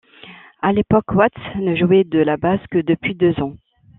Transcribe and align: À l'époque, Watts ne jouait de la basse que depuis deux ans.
À 0.63 0.73
l'époque, 0.73 1.11
Watts 1.13 1.31
ne 1.57 1.75
jouait 1.75 2.03
de 2.03 2.17
la 2.17 2.35
basse 2.35 2.65
que 2.71 2.79
depuis 2.79 3.13
deux 3.13 3.39
ans. 3.39 3.53